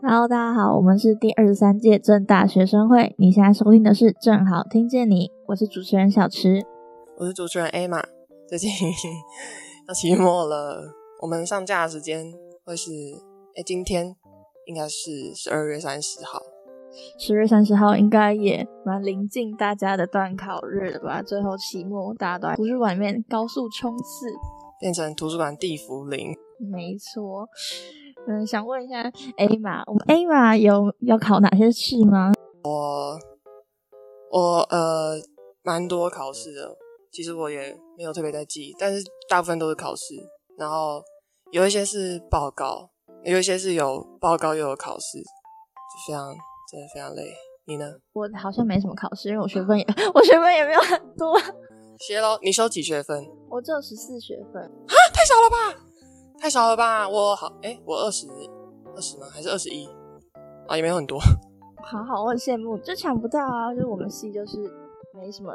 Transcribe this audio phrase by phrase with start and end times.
[0.00, 3.16] Hello，大家好，我们是第二十三届正大学生会。
[3.18, 6.62] 你现在收听的是正好听见你，我是主持人小池，
[7.16, 8.00] 我是主持人 A 嘛。
[8.48, 8.70] 最近
[9.88, 12.32] 要期末了，我们上架的时间
[12.64, 12.92] 会是
[13.56, 14.14] 哎，今天
[14.66, 16.40] 应该是十二月三十号。
[17.18, 21.20] 十月三十号应该也蛮临近大家的断考日了吧？
[21.22, 24.26] 最后期末大家都在图书馆里面高速冲刺，
[24.78, 26.36] 变成图书馆地茯苓。
[26.60, 27.48] 没错。
[28.30, 32.30] 嗯，想问一下 A 码，我们 A 码有要考哪些试吗？
[32.62, 33.18] 我
[34.30, 35.14] 我呃，
[35.62, 36.76] 蛮多考试的，
[37.10, 40.14] 其实我也没有特别在记，但是大部分都是考试，
[40.58, 41.02] 然后
[41.52, 42.90] 有一些是报告，
[43.24, 46.28] 有一些是有报告又有考试，就非常
[46.70, 47.24] 真的非常累。
[47.64, 47.86] 你呢？
[48.12, 51.34] 我好像没什么考试，因为我学分也 我学分也没有很多。
[52.06, 53.26] 学喽，你收几学分？
[53.48, 54.62] 我只有十四学分。
[54.62, 55.87] 啊，太少了吧？
[56.40, 57.08] 太少了吧？
[57.08, 58.26] 我好哎，我二十
[58.94, 59.26] 二十吗？
[59.30, 59.88] 还是二十一？
[60.68, 61.18] 啊，也没有很多。
[61.82, 63.74] 好好，我很羡慕，就抢不到啊！
[63.74, 64.58] 就是我们系就是
[65.14, 65.52] 没什么，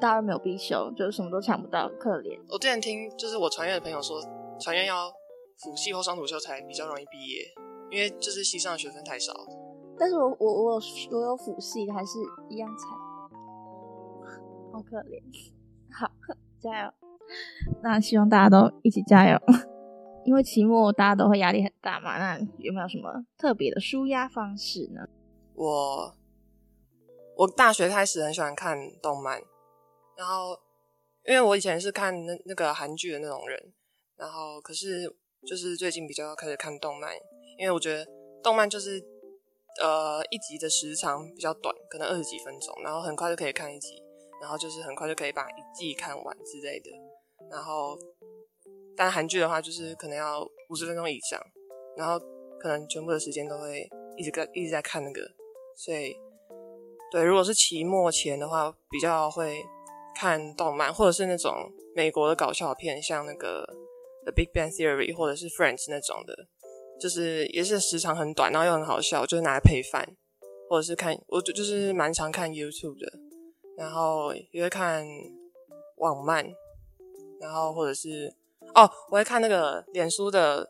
[0.00, 2.38] 大二没有必修，就什么都抢不到，可怜。
[2.48, 4.20] 我之前听就是我传院的朋友说，
[4.58, 5.10] 传院要
[5.58, 7.44] 辅系或双主修才比较容易毕业，
[7.90, 9.32] 因为就是系上的学分太少。
[9.98, 12.88] 但是我我我我有辅系，还是一样惨，
[14.72, 15.20] 好可怜。
[15.92, 16.10] 好，
[16.58, 16.92] 加油！
[17.82, 19.38] 那希望大家都一起加油。
[20.24, 25.08] 因为期末大家都会压力很大嘛，那有没有什么特别的舒压方式呢？
[25.54, 26.14] 我
[27.36, 29.40] 我大学开始很喜欢看动漫，
[30.16, 30.58] 然后
[31.24, 33.72] 因为我以前是看那那个韩剧的那种人，
[34.16, 35.16] 然后可是
[35.46, 37.14] 就是最近比较开始看动漫，
[37.58, 38.06] 因为我觉得
[38.42, 39.02] 动漫就是
[39.80, 44.02] 呃一集的时长比较短，可能二十几分钟，然后很快就可以看一集，
[44.42, 46.90] 然后就是很快就可以把一季看完之类的，
[47.50, 47.96] 然后。
[48.98, 51.40] 但韩剧的话，就是可能要五十分钟以上，
[51.96, 52.18] 然后
[52.58, 55.22] 可能全部的时间都会一直跟一直在看那个，
[55.76, 56.16] 所以
[57.12, 59.64] 对，如果是期末前的话，比较会
[60.16, 63.64] 看动漫，或者是那种美国的搞笑片，像那个
[64.24, 66.48] 《The Big Bang Theory》或者是《Friends》那种的，
[67.00, 70.04] 就是也是时长很短，然后又很好笑，就是拿来配饭，
[70.68, 73.12] 或者是看我就就是蛮常看 YouTube 的，
[73.76, 75.06] 然后也会看
[75.98, 76.44] 网漫，
[77.40, 78.34] 然后或者是。
[78.78, 80.64] 哦，我会看那个脸书的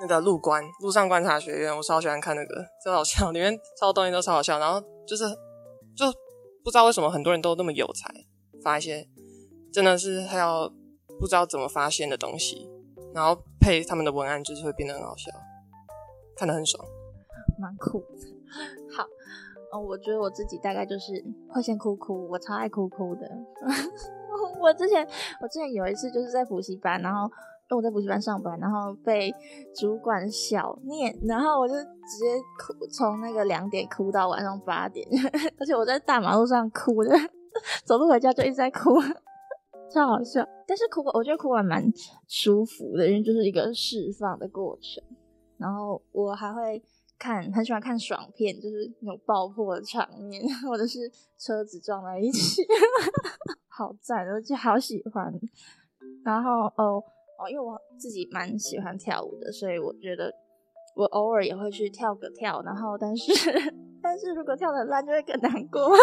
[0.00, 4.58] 那个路观路上观察学院，我超喜欢看那个，真好笑，里面超多东西都超好笑。
[4.58, 5.28] 然后就是
[5.94, 6.06] 就
[6.64, 8.08] 不知道为什么很多人都那么有才，
[8.62, 9.06] 发一些
[9.70, 10.66] 真的是他要
[11.20, 12.70] 不知道怎么发现的东西，
[13.14, 15.30] 然后配他们的文案，就是会变得很好笑，
[16.34, 16.82] 看得很爽，
[17.60, 18.02] 蛮酷。
[18.96, 19.04] 好，
[19.72, 23.28] 哦，我觉得我自己大概就是会先哭哭，我超爱哭哭的。
[24.60, 25.06] 我之前，
[25.40, 27.22] 我之前有一次就是在补习班，然后
[27.68, 29.32] 因为我在补习班上班，然后被
[29.74, 35.06] 主管小念，然后我就直接哭，从那个两点哭到晚上八点，
[35.58, 37.10] 而且我在大马路上哭的，
[37.84, 39.00] 走路回家就一直在哭，
[39.92, 40.46] 超好笑。
[40.68, 41.84] 但是哭，我觉得哭完蛮
[42.26, 45.02] 舒服的，因为就是一个释放的过程。
[45.58, 46.82] 然后我还会
[47.18, 52.62] 看，很喜欢看爽片，就是那种爆破的场面，或者是车子撞在一起。
[53.76, 55.30] 好赞，而且好喜欢。
[56.24, 57.02] 然后哦
[57.38, 60.32] 哦，因为我自己蛮喜欢跳舞的，所以我觉得
[60.94, 62.62] 我偶尔也会去跳个跳。
[62.62, 63.30] 然后，但是
[64.02, 65.90] 但是如果跳的烂，就会更难过。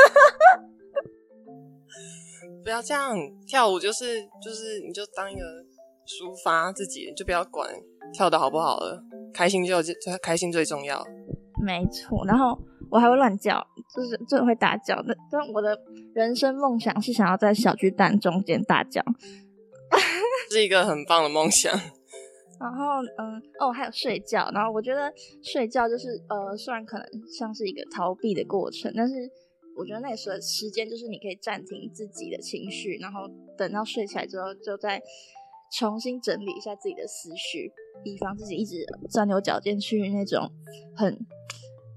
[2.64, 3.18] 不要这样，
[3.48, 5.42] 跳舞就是就是你就当一个
[6.06, 7.68] 抒发自己，就不要管
[8.14, 9.04] 跳的好不好了，
[9.34, 11.04] 开心就最开心最重要。
[11.66, 12.56] 没错，然后。
[12.92, 15.16] 我还会乱叫，就是真的会大叫的。
[15.32, 15.80] 但我的
[16.14, 19.04] 人生梦想是想要在小巨蛋中间大叫，
[20.52, 21.72] 是一个很棒的梦想。
[22.60, 24.50] 然后，嗯，哦，还有睡觉。
[24.54, 25.12] 然后我觉得
[25.44, 29.14] 睡觉就是，呃，虽然可能像是一个逃避的过程，但是
[29.76, 33.22] 我觉得那时候时间就是你可以暂停自己的情绪，然后
[33.58, 35.02] 等到睡起来之后，就再
[35.78, 37.70] 重新整理一下自己的思绪，
[38.06, 40.50] 以防自己一直钻牛角尖去那种
[40.96, 41.18] 很。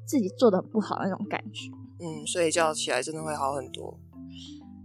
[0.08, 3.98] 自己做的不好那种感觉，嗯，睡觉起来真的会好很多。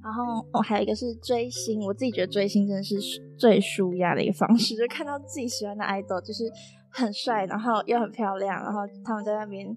[0.03, 2.95] 然后哦，还有一个是追星，我自己觉得追星真的是
[3.37, 6.51] 最舒压的一个方式，就看到自己喜欢的 idol 就是
[6.89, 9.67] 很帅，然后又很漂亮，然后他们在那边，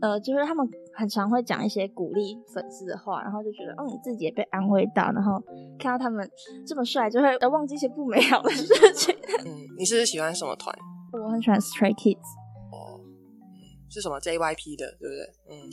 [0.00, 5.38] 呃，就是他们很常会讲一些鼓励粉丝的话，然后就觉得嗯，自己也被安慰到，然后
[5.78, 6.26] 看到他们
[6.66, 9.14] 这么帅，就会忘记一些不美好的事情。
[9.44, 10.74] 嗯，你是喜欢什么团？
[11.12, 12.44] 我很喜欢 Stray Kids。
[13.90, 15.22] 是什么 JYP 的，对不对？
[15.50, 15.70] 嗯，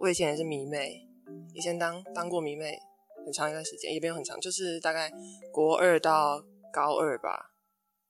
[0.00, 1.06] 我以前也是迷妹，
[1.54, 2.78] 以前当当过迷妹
[3.24, 5.10] 很长一段时间，也没有很长，就是大概
[5.52, 6.42] 国二到
[6.72, 7.52] 高二吧。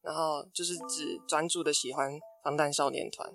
[0.00, 3.28] 然后就是只专注的喜欢防弹少年团，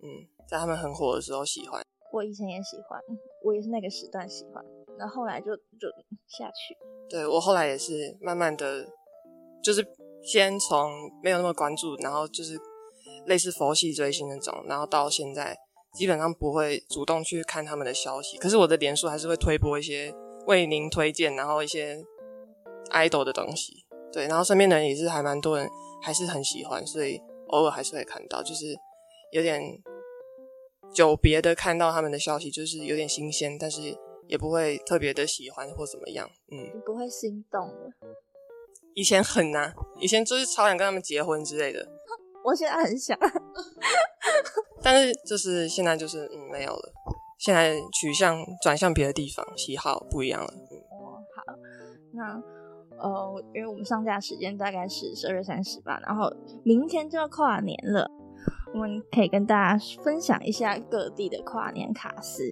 [0.00, 1.82] 嗯，在他们很火的时候喜欢。
[2.12, 2.98] 我以前也喜欢，
[3.44, 4.64] 我也是那个时段喜欢，
[4.96, 5.88] 然后后来就就
[6.28, 6.76] 下去。
[7.10, 8.86] 对我后来也是慢慢的，
[9.62, 9.86] 就是
[10.22, 10.88] 先从
[11.22, 12.58] 没有那么关注，然后就是
[13.26, 15.58] 类似佛系追星那种，然后到现在
[15.94, 18.36] 基本上不会主动去看他们的消息。
[18.38, 20.14] 可是我的脸书还是会推播一些
[20.46, 22.04] 为您推荐，然后一些
[22.90, 23.84] idol 的东西。
[24.12, 25.68] 对，然后身边的人也是还蛮多人
[26.02, 28.76] 还是很喜欢，所以偶尔还是会看到，就是
[29.32, 29.60] 有点。
[30.90, 33.94] 久别的看到他们的消息，就是有点新鲜，但是
[34.26, 36.30] 也不会特别的喜欢或怎么样。
[36.50, 37.90] 嗯，你不会心动了？
[38.94, 41.86] 以前很难，以前就是超想跟他们结婚之类的。
[42.48, 43.18] 我现在很想，
[44.82, 46.92] 但是就是现在就是嗯没有了。
[47.38, 50.48] 现在取向转向别的地方，喜好不一样了。
[50.90, 51.54] 哦，好，
[52.12, 52.42] 那
[52.98, 56.28] 呃，因为我们上架时间大概是十二月三十吧，然后
[56.64, 58.10] 明天就要跨年了。
[58.74, 62.50] 我们可以跟大家分享一下各地的跨年卡司，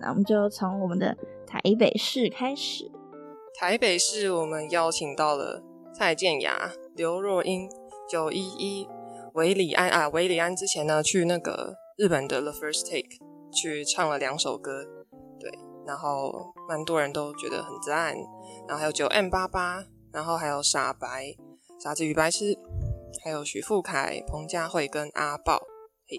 [0.00, 1.14] 那我们就从我们的
[1.46, 2.90] 台北市开始。
[3.58, 5.62] 台北市我们邀请到了
[5.94, 7.68] 蔡健雅、刘若英、
[8.10, 8.88] 九一一、
[9.36, 13.18] 韦礼安啊，韦礼安之前呢去那个日本的 The First Take
[13.52, 14.82] 去唱了两首歌，
[15.38, 15.50] 对，
[15.86, 18.16] 然后蛮多人都觉得很赞，
[18.66, 21.36] 然后还有九 M 八八，然后还有傻白、
[21.78, 22.56] 傻子与白痴。
[23.22, 25.60] 还有许富凯、彭佳慧跟阿豹，
[26.08, 26.18] 嘿，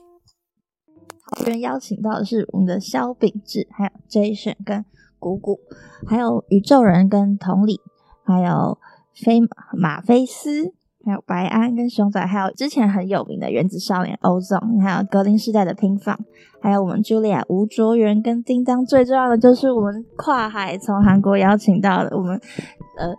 [1.36, 4.86] 桃园邀请到的是我们的萧秉治，还有 Jason 跟
[5.18, 5.60] 谷谷，
[6.06, 7.82] 还有宇宙人跟同理，
[8.24, 8.78] 还有
[9.16, 9.40] 飞
[9.76, 10.76] 马菲斯，
[11.08, 16.16] 还有白安跟熊仔，还有之前很有名的原子少年欧总，还有格林时代的拼放，
[16.62, 22.40] 还有我们 Julia 吴卓源跟叮当，最重要的就是我们跨海从韩国邀请到的我们
[23.00, 23.16] 呃。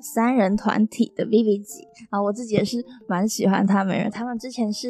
[0.00, 2.76] 三人团体的 Vivi 级啊，我自己也是
[3.08, 4.08] 蛮喜欢他们。
[4.12, 4.88] 他们之前是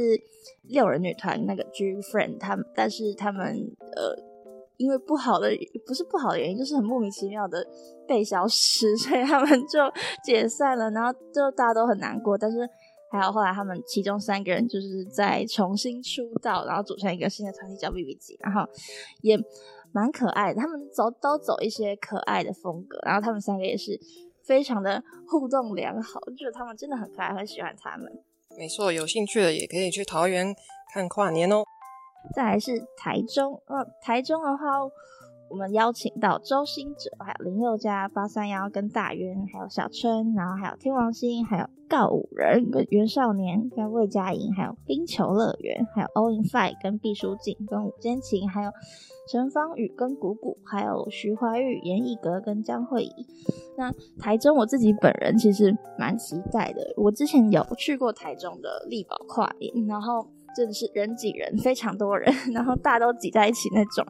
[0.65, 3.43] 六人女团那个 G Friend，他们但是他们
[3.97, 4.15] 呃，
[4.79, 5.51] 因为不好的
[5.87, 7.63] 不是不好的原因，就是很莫名其妙的
[8.07, 9.79] 被消失， 所以他们就
[10.25, 10.91] 解散了。
[10.93, 12.67] 然后就大家都很难过，但是
[13.13, 18.63] 还有后来他们其中三个人就是在重新出道，然后组成一个新的团体叫 B.B.G，然后
[19.21, 19.39] 也
[19.93, 20.61] 蛮可爱的。
[20.61, 24.01] 他们走都走一些可爱的风格，然后他们三个也是。
[24.49, 28.11] 非常的互动良好，觉得他们真的很可爱，很喜欢他们。
[28.57, 30.57] 没错，有兴趣的也可以去桃园
[30.91, 31.63] 看跨年哦。
[32.35, 34.65] 再来是台中，呃，台中的话，
[35.51, 48.71] 我们邀请到周星哲，还有林宥嘉、八三幺跟大渊，还有小春，然后还有天王星，还有告五人跟袁少年跟魏佳莹，还有冰球乐园，还有 All in Five 跟毕书尽跟吴坚琴，还有。
[49.31, 53.27] 陈芳宇跟谷谷，还有徐怀钰、严艺格跟江慧仪。
[53.77, 56.81] 那台中我自己本人其实蛮期待的。
[56.97, 64.07] 我之前有去过台中的力宝跨年，然后真的是人挤人，非常多人， 然后大家都挤在一起那种。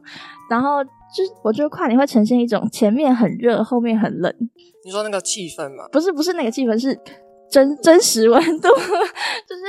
[0.49, 4.33] 然后就我觉得跨年会呈现一种前面很热，后面很冷。
[4.85, 5.87] 你说那个气氛吗？
[5.91, 6.99] 不是，不是那个气氛是。
[7.51, 8.67] 真 真实温度
[9.49, 9.63] 就是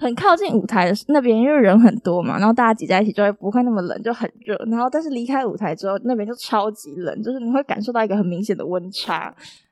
[0.00, 4.56] 很靠近舞台的那边，因为人很多嘛，然后大家挤在一起就会不会那么冷，就很热。
[4.70, 9.24] 然后但是离开舞台之后，那边就超级冷，就是你会感受到一个很明显的温差。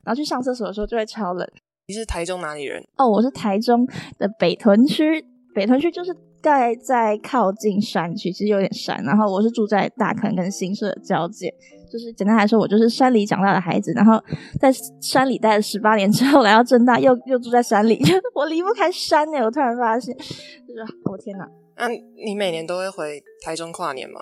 [0.05, 1.49] 然后去上厕所的时候就会超冷。
[1.89, 2.87] 你是台中哪里人？
[2.99, 3.89] 哦，我是台中
[4.19, 6.15] 的北屯区，北屯区就是
[6.47, 9.03] 盖在靠近山区，其实有点山。
[9.03, 11.53] 然后我是住在大坑跟新社的交界。
[11.91, 14.13] 就是简单来说，我就是山里长大的孩子，然后
[14.61, 14.71] 在
[15.01, 17.99] 山里待了十八年之后，来到正大，又又住在山里，
[18.33, 19.39] 我离不开山呢。
[19.39, 21.49] 我突然发现，就是我天哪！
[21.77, 24.21] 那你每年都会回台中跨年吗？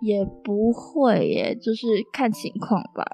[0.00, 3.04] 也不会耶，就是看情况吧。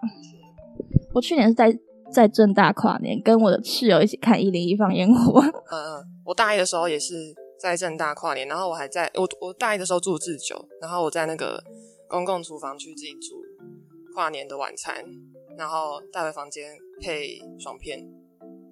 [1.15, 1.77] 我去年是在
[2.13, 5.41] 在正大跨年，跟我的室友一起看一零一放烟火。
[5.41, 7.15] 嗯嗯，我大一的时候也是
[7.61, 11.63] 在正大跨年，然后我还在我我大一的时候住自酒，然后我在那个
[12.09, 13.43] 公共厨房去自己煮。
[14.15, 15.05] 跨年的晚餐，
[15.57, 18.05] 然后带回房间配爽片，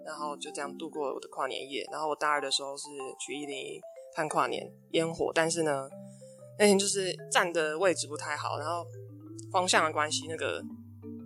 [0.04, 1.86] 然后就这样度过我的跨年夜。
[1.92, 2.88] 然后我大二的时候是
[3.20, 3.80] 去一零一
[4.12, 5.88] 看跨年烟火，但是呢，
[6.58, 8.84] 那天就是站的位置不太好，然后
[9.52, 10.60] 方向的关系，那个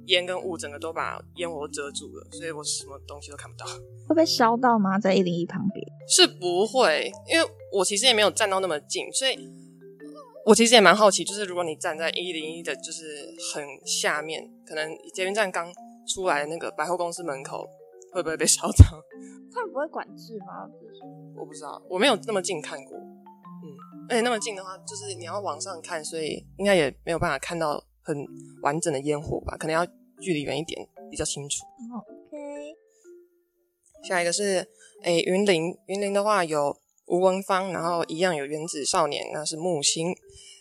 [0.09, 3.65] 烟跟雾整个都把烟火遮住了，所以我什么东西都看不到。
[4.07, 4.99] 会被烧到吗？
[4.99, 9.39] 在一零一旁边是不会，因为我其实也没有站到那么近，所以。
[10.47, 15.71] 我其实也蛮好奇，就是如果你站在一零一的，就是很下面，可能捷运站刚
[16.09, 17.69] 出来那个百货公司门口，
[18.11, 19.05] 会不会被烧到？
[19.53, 20.67] 他们不会管制吗？
[21.37, 22.97] 我不知道，我没有那么近看过。
[22.97, 23.77] 嗯，
[24.09, 28.17] 而且那么近的话，就是你要往上看，所以应该也没有办法看到很
[28.63, 29.59] 完整的烟火吧？
[29.59, 29.85] 可能要
[30.21, 31.65] 距离远一点比较清楚。
[31.95, 32.75] OK。
[34.09, 34.67] 下一个是，
[35.03, 36.77] 诶，云林，云林的话有。
[37.13, 40.15] 吴文芳，然后一样有原子少年，那是木星，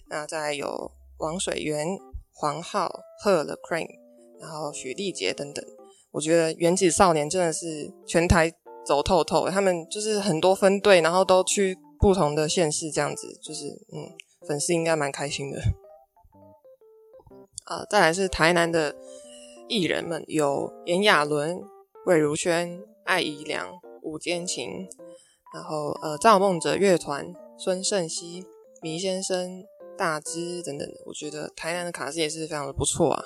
[0.07, 1.85] 那再有王水源、
[2.33, 2.91] 黄浩、
[3.23, 3.99] 贺了 Crane，
[4.39, 5.63] 然后许丽杰等等。
[6.09, 8.51] 我觉得原子少年真的是全台
[8.83, 14.09] 走透透，他们就是很多分队，然后都去不同的县市，这样子就是嗯，
[14.47, 15.61] 粉丝应该蛮开心的。
[17.65, 18.95] 啊，再来是台南的
[19.67, 21.61] 艺人们，有炎亚纶、
[22.07, 24.87] 魏如萱、艾怡良、吴坚情，
[25.53, 28.45] 然后呃造梦者乐团、孙胜熙、
[28.81, 29.63] 迷先生、
[29.97, 30.95] 大芝等等的。
[31.05, 33.23] 我觉得台南的卡司也是非常的不错啊。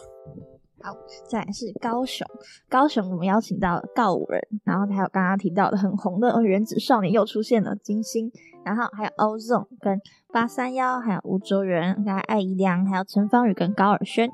[0.82, 0.94] 好，
[1.30, 2.28] 再来是高雄，
[2.68, 8.30] 高雄我们邀请到了告五人，然后还有刚刚提到的很红的原子少年又出现了金星，
[8.66, 10.02] 然后还有 Ozone 跟
[10.34, 14.28] 八三幺，还有吴卓源、跟艾怡良，还有陈芳宇跟高尔轩。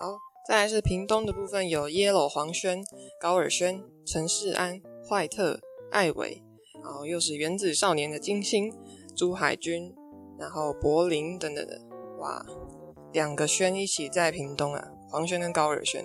[0.00, 2.84] 好，再来是屏东的部分，有 Yellow 黄轩、
[3.20, 5.60] 高尔轩、陈世安、坏特、
[5.92, 6.42] 艾伟，
[6.82, 8.74] 然后又是原子少年的金星、
[9.14, 9.94] 朱海军，
[10.38, 11.80] 然后柏林等等的，
[12.18, 12.44] 哇，
[13.12, 14.88] 两个轩一起在屏东啊。
[15.08, 16.04] 黄轩跟高尔轩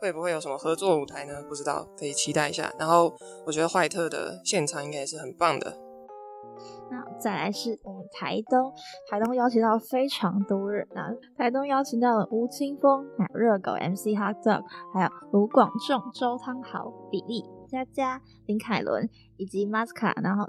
[0.00, 1.42] 会不会有什么合作舞台呢？
[1.48, 2.72] 不知道，可以期待一下。
[2.78, 5.76] 然后我觉得坏特的现场应该也是很棒的。
[7.24, 8.70] 再来是我们台东，
[9.10, 14.62] 台东邀请到非常多人啊，台东邀请到了吴青峰、还有热狗 MC Hot Dog，
[14.92, 20.46] 还有卢广仲、周汤豪、比利、佳佳、林凯伦以及 Masca，然后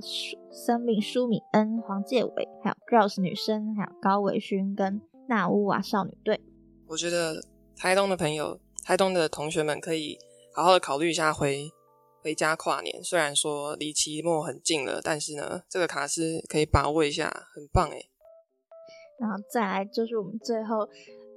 [0.51, 6.41] 生命舒敏恩、黄介伟，还有 Girls 女生，还有高伟勋跟纳乌瓦少女队。
[6.87, 7.41] 我觉得。
[7.77, 10.17] 台东的朋友，台东的同学们可以
[10.53, 11.69] 好好的考虑一下回
[12.25, 13.03] 回家跨年。
[13.03, 18.09] 虽然说离期末很近了，但是呢，这个卡是可以把握一下，很棒诶。
[19.19, 20.89] 然后再来就是我们最后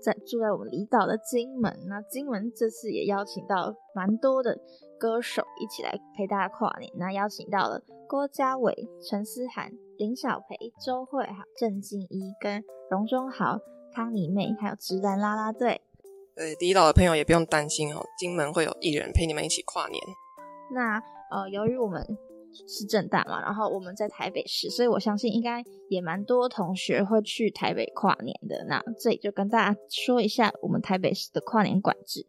[0.02, 4.59] 在住在我们离岛的金门，那金门这次也邀请到蛮多的
[4.99, 6.90] 歌手一起来陪大家跨年。
[6.97, 13.59] 那邀请到了郭嘉伟、陈思涵、林小培、周慧、还有郑敬一跟荣中豪、
[13.95, 15.83] 康妮妹，还有直男啦啦队。
[16.35, 20.02] 对，离岛的朋友也不用担心哦，金门会有艺人陪你们一起跨年。
[20.72, 22.02] 那呃，由于我们
[22.66, 28.64] 是正大嘛，然后我们在台北市，所以我相信应该也蛮多同学会去台北跨年的。
[28.66, 32.26] 那这里就跟大家说一下我们台北市的跨年管制。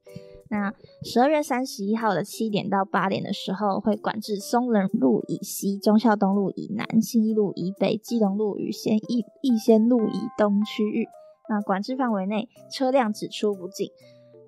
[0.52, 11.08] 那十二月三十一号的七点到八点的时候，会管制松仁路以西、忠孝东路以南、信义路以北、基隆路与先义义先路以东区域。
[11.48, 13.92] 那管制范围内车辆只出不进。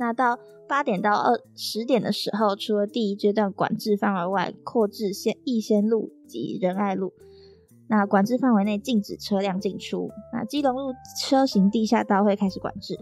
[0.01, 7.13] 那到八点到二十点的时候，除了第一阶段管制范围外，扩至先逸仙路及仁爱路。
[7.87, 10.09] 那管制范围内禁止车辆进出。
[10.33, 10.91] 那基隆路
[11.21, 12.97] 车行地下道会开始管制。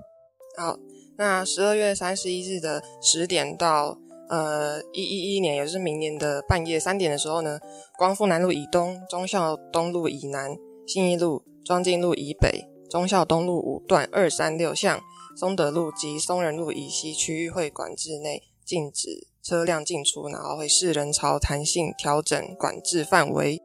[0.58, 0.78] 好，
[1.18, 7.60] 那十二月三十一日的十点到呃一一一年，也就是明年的半夜三点的时候呢，
[7.98, 12.66] 光复南路以东、忠孝东路以南、信义路、庄敬路以北。
[12.90, 15.00] 忠孝东路五段二三六巷、
[15.36, 23.62] 松德路及松仁路以西区域会管制内禁止车辆进出，然后会视人潮弹性调整管制范围。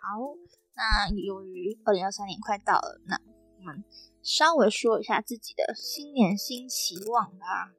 [0.00, 0.34] 好，
[0.74, 3.20] 那由于二零二三年快到了，那
[3.58, 3.84] 我们
[4.22, 7.72] 稍微说一下自己的新年新期望吧。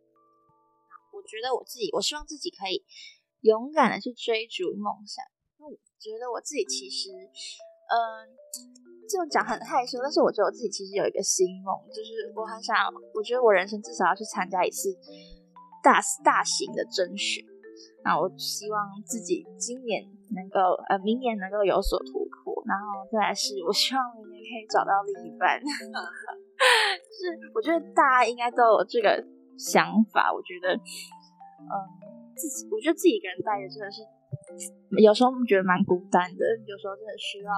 [1.11, 2.83] 我觉得我自己，我希望自己可以
[3.41, 5.23] 勇敢的去追逐梦想。
[5.57, 7.11] 那我觉得我自己其实，
[7.93, 8.33] 嗯。
[9.03, 12.73] 这种讲很害羞，但是我觉得我自己其实有一个新梦，就是我很想，
[13.13, 14.89] 我觉得我人生至少要去参加一次
[15.83, 17.45] 大大型的甄选。
[18.01, 20.01] 那我希望自己今年
[20.33, 22.57] 能够，呃，明年能够有所突破。
[22.65, 25.61] 然后再来是，我希望明年可以找到另一半。
[25.61, 29.21] 就是我觉得大家应该都有这个
[29.59, 30.33] 想法。
[30.33, 31.69] 我觉得，嗯，
[32.33, 34.01] 自己，我觉得自己一个人待着真的是，
[35.01, 37.51] 有时候觉得蛮孤单的，有时候真的需要。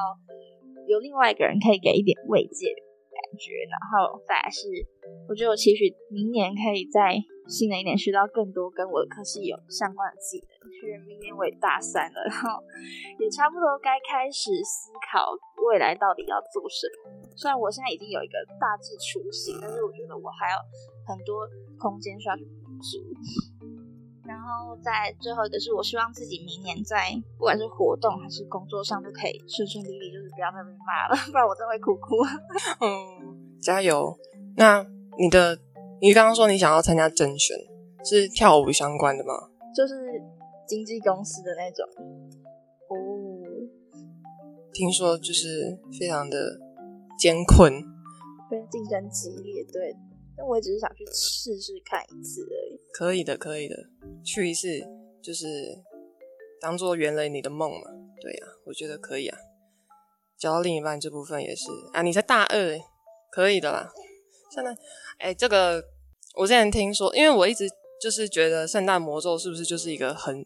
[0.86, 2.70] 有另外一个人可以给一点慰藉
[3.10, 4.70] 感觉，然后再来是，
[5.25, 7.18] 我觉得我期许明年可以在
[7.50, 10.54] 新的一年学到更多跟我的科系有相关的技能。
[10.86, 12.62] 因为明年我也大三了，然后
[13.18, 15.34] 也差不多该开始思考
[15.66, 17.18] 未来到底要做什么。
[17.34, 20.58] 虽然我现在已经有一个大致雏形，但是我觉得我还有
[21.10, 21.50] 很多
[21.82, 23.02] 空间需要去补足。
[24.27, 32.15] 然后在最后一个是我希望自己明年在不管是活动还是工作上都可以顺顺利利，就是不要再被骂了， 不然我真会哭哭。
[32.82, 34.17] 嗯， 加油！
[34.58, 34.86] 那
[35.17, 35.58] 你的，
[36.01, 37.55] 你刚刚说你想要参加甄选，
[38.03, 39.34] 是跳舞相关的吗？
[39.75, 39.94] 就是
[40.67, 41.86] 经纪公司的那种。
[42.89, 42.96] 哦，
[44.74, 46.60] 听说就是非常的
[47.20, 47.72] 艰困，
[48.50, 49.96] 非常竞争激烈，对。
[50.38, 52.80] 但我也只是想去试试看一次而已。
[52.94, 53.75] 可以的，可以的，
[54.24, 54.68] 去一次
[55.22, 55.46] 就是
[56.60, 57.92] 当做圆了你的梦嘛。
[58.22, 59.38] 对呀，我觉得可以啊。
[60.38, 62.80] 交到另一半这部分也是啊，你才大二，
[63.32, 63.89] 可以的啦。
[64.51, 64.75] 现在，
[65.18, 65.84] 哎，这个
[66.36, 67.70] 我之前听说，因为我一直
[68.01, 70.46] 就是觉得圣诞魔咒是不是就是一个很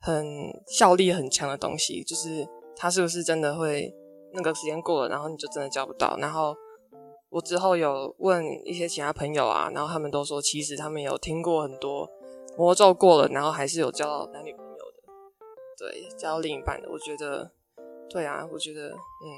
[0.00, 0.24] 很
[0.66, 3.92] 效力很强的东西，就是它是不是真的会
[4.32, 6.16] 那个时间过了，然后你就真的交不到。
[6.18, 6.56] 然后
[7.36, 12.10] 我之后有问一些其他朋友啊，然后他们都说，其实他们有听过很多
[12.56, 15.02] 魔咒过了，然后还是有交到男女朋友的，
[15.76, 16.88] 对，交到另一半的。
[16.90, 17.52] 我觉得，
[18.08, 19.28] 对啊，我觉得，嗯，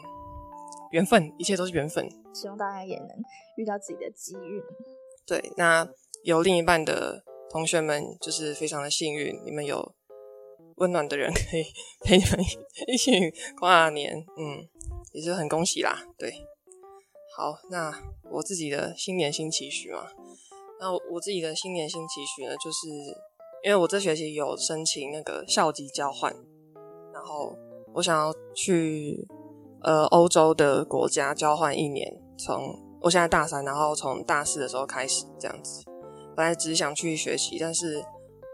[0.93, 2.09] 缘分，一切都是缘分。
[2.33, 3.09] 希望大家也能
[3.57, 4.62] 遇到自己的机遇。
[5.26, 5.88] 对，那
[6.23, 9.97] 有另一半的同学们就是非常的幸运，你们有
[10.76, 11.64] 温暖的人可以
[12.07, 12.38] 陪你们
[12.87, 13.11] 一起
[13.59, 14.69] 跨年，嗯，
[15.11, 16.07] 也是很恭喜啦。
[16.17, 16.33] 对，
[17.38, 17.95] 好，那
[18.33, 20.09] 我自己的新年新期许嘛，
[20.80, 22.88] 那我自己的新年新期许呢，就是
[23.62, 26.35] 因为我这学期有申请那个校级交换，
[27.14, 27.57] 然后
[27.95, 29.25] 我想要去
[29.85, 32.12] 呃欧洲的国家交换一年。
[32.37, 35.85] 从我现在大三，然后从大四的时候开始这样子。
[36.37, 38.04] 本来只是想去学习，但是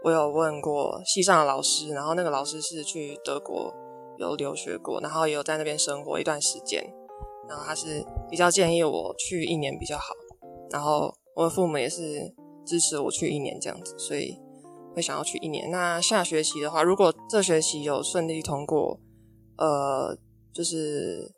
[0.03, 3.73] 我有问过系上的老师，然后那个老师是去德国
[4.19, 6.83] 有留学过，然后也有在那边生活一段时间，
[7.47, 10.13] 然后他是比较建议我去一年比较好。
[10.71, 12.33] 然后我的父母也是
[12.65, 14.37] 支持我去一年这样子，所以
[14.95, 15.69] 会想要去一年。
[15.69, 18.99] 那下学期的话，如果这学期有顺利通过，
[19.57, 20.17] 呃，
[20.53, 21.31] 就是。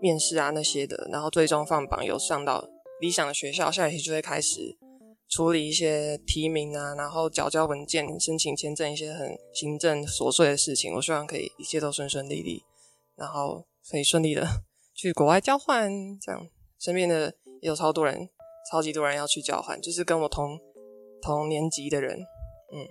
[0.00, 2.62] 面试啊那些的，然后最终放榜有上到
[3.00, 4.76] 理想的学校，下学期就会开始
[5.30, 10.92] 处理一些提名啊，然后缴交文件、申请签证一些很行政琐碎的事情。
[10.92, 12.62] 我希望可以一切都顺顺利利，
[13.16, 14.46] 然后可以顺利的
[14.94, 15.90] 去国外交换。
[16.20, 16.48] 这样
[16.78, 18.28] 身边的也有超多人，
[18.70, 20.58] 超级多人要去交换，就是跟我同
[21.20, 22.18] 同年级的人。
[22.72, 22.88] 嗯，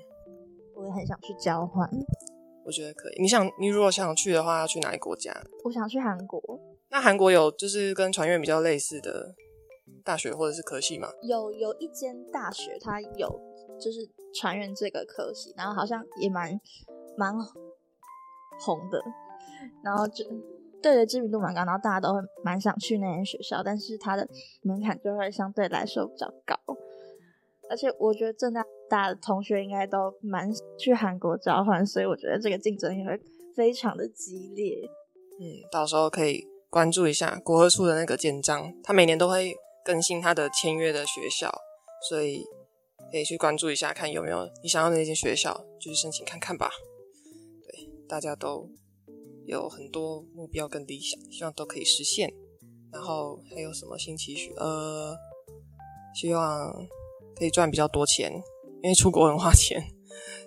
[0.75, 1.89] 我也很想去交换，
[2.65, 3.21] 我觉得可以。
[3.21, 5.33] 你想，你如果想去的话，要去哪个国家？
[5.63, 6.41] 我想去韩国。
[6.89, 9.33] 那韩国有就是跟船院比较类似的
[10.03, 11.09] 大学或者是科系吗？
[11.23, 13.27] 有有一间大学，它有
[13.79, 16.59] 就是船院这个科系，然后好像也蛮
[17.17, 17.33] 蛮
[18.59, 19.03] 红的，
[19.83, 20.23] 然后就
[20.83, 24.27] 对的知名度蛮高，然后大家都会蛮想去那间学校，但是它的
[24.61, 26.55] 门槛就会相对来说比较高，
[27.69, 33.19] 而且我觉得正大大的同学应该都蛮去韩国交换，所以我觉得这个竞争也会
[33.55, 34.87] 非常的激烈。
[35.39, 36.45] 嗯，到时候可以。
[36.73, 39.53] 关注一下国合处的那个简章，他每年都会
[39.85, 41.53] 更新他的签约的学校，
[42.09, 42.43] 所以
[43.11, 46.71] 可以去关注一下，看有没有你想要的那间学校，就去申请看看吧。
[47.63, 48.67] 对，大家都
[49.45, 52.33] 有很多目标跟理想，希望都可以实现。
[52.91, 54.53] 然后还有什么新期许？
[54.53, 55.15] 呃，
[56.13, 56.71] 希望
[57.35, 58.31] 可以赚比较多钱，
[58.83, 59.81] 因为出国很花钱，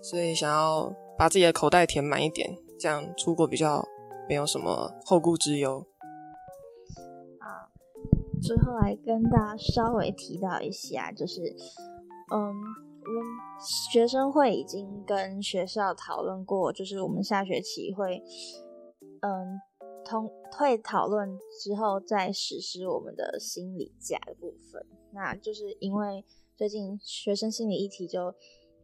[0.02, 3.84] 所以想要把自己的口袋填满一点，这样出国比较
[4.28, 5.84] 没有什么后顾之忧。
[7.40, 7.66] 啊
[8.40, 11.40] 最后来跟大家稍微提到一下，就是，
[12.32, 13.24] 嗯，我们
[13.90, 18.22] 学生会已经跟学校讨论过，就是我们下学期会，
[19.26, 19.60] 嗯，
[20.04, 24.86] 通会讨论之后再实施我们的心理假的部分。
[25.12, 28.32] 那就是因为最近学生心理议题就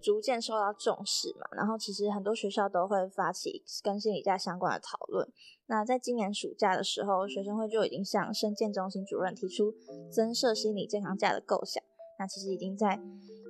[0.00, 5.30] 逐渐受到重视嘛，然后其实很多学校都会发起跟心理假相关的讨论。
[5.66, 9.72] 那在今年暑假的时候，学生会就已经向生健中心主任提出
[10.10, 11.80] 增设心理健康假的构想。
[12.18, 13.00] 那其实已经在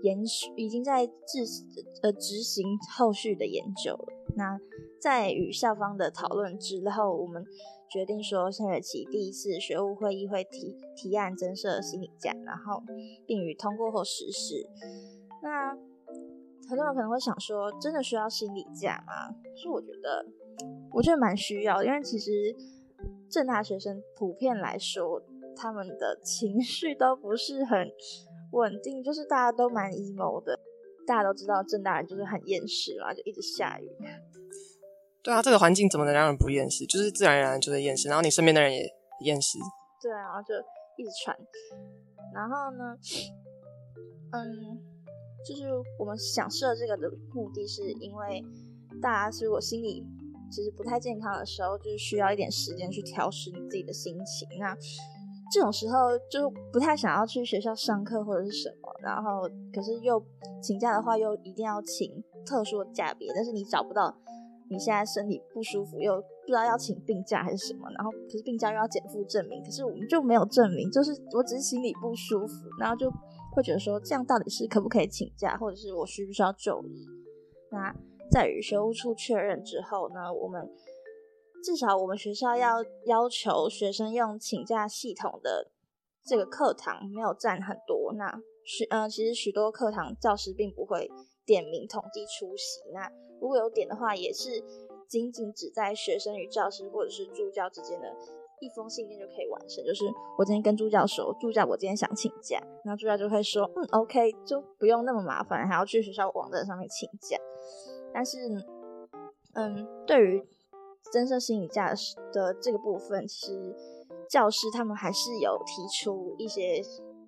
[0.02, 1.12] 延续，已经在执
[2.02, 4.06] 呃执行后续的研究了。
[4.36, 4.58] 那
[5.00, 7.44] 在与校方的讨论之后，我们
[7.90, 12.82] 决定说下学期第一次学务会议会提提案增设心理假，然后
[13.26, 14.66] 并于通过后实施。
[15.42, 15.76] 那
[16.68, 19.34] 很多人可能会想说，真的需要心理假吗？
[19.56, 20.26] 是我觉得。
[20.92, 22.30] 我觉得蛮需要，因为其实
[23.28, 25.20] 正大学生普遍来说，
[25.56, 27.90] 他们的情绪都不是很
[28.52, 30.60] 稳定，就是大家都蛮 emo 的。
[31.06, 33.88] 大家都知道正大人就是很厌世啦，就一直下雨。
[35.22, 36.84] 对啊，这个环境怎么能让人不厌世？
[36.86, 38.88] 就是自然而然就会厌世，然后你身边的人也
[39.20, 39.58] 厌世。
[40.00, 40.54] 对啊，就
[40.96, 41.36] 一直传。
[42.34, 42.96] 然后呢，
[44.32, 44.80] 嗯，
[45.46, 45.64] 就是
[45.98, 48.44] 我们想设这个的目的是因为
[49.00, 50.04] 大家如果心里。
[50.54, 54.46] 其实不太健康的时候，就是需要一点时间去调试你自己的心情。
[54.60, 54.76] 那
[55.52, 60.24] 这种时候就不太想要去学校上课或者是什么，然后可是又
[60.62, 62.10] 请假的话又一定要请
[62.46, 64.16] 特殊的假别，但是你找不到
[64.70, 73.10] 你现在身体不舒服，又不知道要请病假还是什么，然后可是病假又要减负证明，可是我们就没有证明，就是我只是心里不舒服，然后就
[73.54, 77.06] 会觉得说这样到底是可不可以请假，或者是我需不需要就医？
[77.70, 77.94] 那。
[78.30, 80.66] 在与学务处确认之后呢，我们
[81.62, 85.70] 至少我们学校要要求学生用请假系统的
[86.24, 88.12] 这个课堂没有占很多。
[88.14, 91.10] 那许呃，其实许多课堂教师并不会
[91.46, 92.80] 点名统计出席。
[92.92, 94.62] 那如果有点的话，也是
[95.08, 98.08] 仅仅只在学生与教师或者是助教之间的
[98.60, 99.84] 一封信件就可以完成。
[99.84, 100.04] 就是
[100.38, 107.36] 我今天跟助教说，助教我今天想请假，然后助教就会说，嗯，OK，就不用那么麻烦，还要去学校网站上面请假。
[108.14, 108.38] 但是，
[109.54, 110.44] 嗯，对于
[111.10, 111.94] 增设心理假
[112.32, 113.74] 的这个部分，其实
[114.28, 116.82] 教师他们还是有提出一些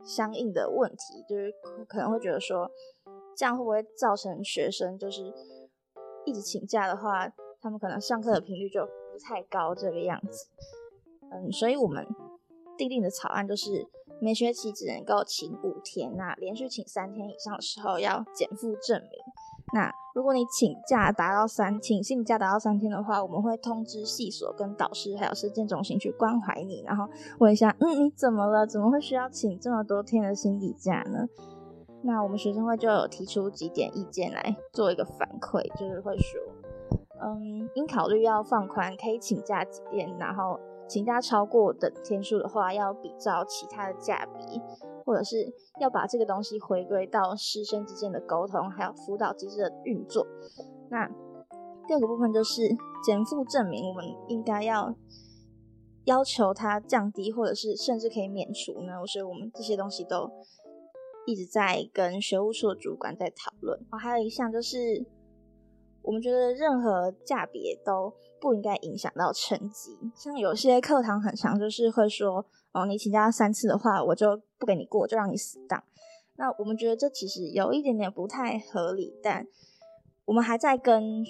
[0.05, 1.53] 相应的问题，就是
[1.89, 2.71] 可能会觉得说，
[3.37, 5.23] 这样会不会造成学生就是
[6.25, 7.29] 一直请假的话，
[7.61, 10.49] 他们可能上课的频率就不太高这个样子。
[11.33, 12.07] 嗯，所以我们
[12.77, 13.87] 订定的草案就是
[14.21, 19.11] 每学期只能够请五天，那连续请三天以上的时候要减负证明。
[19.75, 27.09] 那如果你请假达到三，请病假达到三天的话，我们会通知系所跟导师还有实践中心去关怀你，然后
[27.41, 28.65] 问一下，嗯，你怎么了？
[28.65, 31.27] 怎么会需要请这么多天的心理假呢？
[32.03, 36.41] 那我们学生会就有提出几点意见来做一个反馈，就是会说，
[37.21, 44.63] 嗯，应考虑要放宽，可以请假几天，然后请假超过的天数的话，要比照其他的假比。
[45.05, 50.27] 或者是要把这个东西回归到师生之间的沟通，还有辅导机制的运作。
[50.91, 51.07] 那
[51.87, 52.63] 第二个部分就是
[53.05, 54.95] 减负证明，我们应该要
[56.05, 59.05] 要求他降低，或者是甚至可以免除呢？
[59.07, 60.31] 所以我们这些东西都
[61.27, 63.79] 一直在跟学务处的主管在讨论。
[63.91, 65.05] 哦，还有一项就是，
[66.03, 69.99] 我们觉得任何价别都不应该影响到成绩。
[70.15, 72.47] 像有些课堂很长，就是会说。
[72.75, 75.83] 哦，你请假三次的话，我就不给你过，就让你死当。
[76.37, 79.47] 那我们觉得这其实有一点点不太合理，但
[80.25, 81.25] 我们还在跟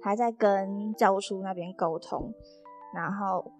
[0.00, 2.32] 还在跟教务处那边沟通，
[2.94, 3.50] 然后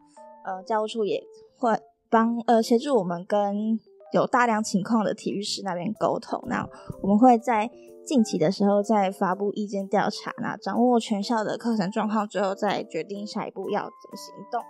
[0.44, 1.20] 呃，教务处也
[1.58, 1.76] 会
[2.08, 3.80] 帮呃协助我们跟
[4.12, 6.40] 有大量情况的体育室那边沟通。
[6.46, 6.64] 那
[7.02, 7.68] 我们会在
[8.06, 14.62] 近期的时候再发布意见调查，那掌握全校的课程状况之后，再决定下一步要怎么行动。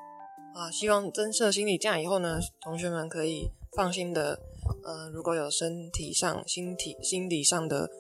[0.55, 4.39] 啊，希望增设心理假以后呢，同学们可以放心的，
[4.85, 7.91] 呃，如果有身体上、心体、心理上的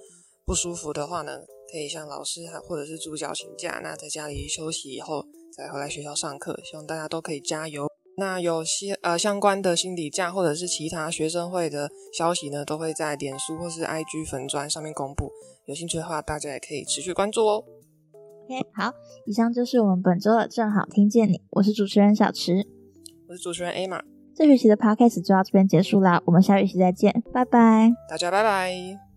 [0.46, 1.40] 不舒服的话呢，
[1.72, 6.56] 可以向老师或者是助教请假，那在家里休息以后再回来学校上课。
[6.62, 7.88] 希望大家都可以加油。
[8.16, 15.28] 那有些呃相关的心理假或者是其他学生会的消息呢，都会在脸书或是 IG 粉砖上面公布。
[15.64, 17.64] 有兴趣的话，大家也可以持续关注哦。
[18.44, 18.92] OK，好，
[19.24, 22.66] 以上就是我们本周的正好听见你，我是主持人小池，
[23.26, 24.02] 我是主持人 A 玛，
[24.34, 29.13] 这学期的 Podcast 就到这边结束啦，我们下学期再见，拜拜，大家拜拜。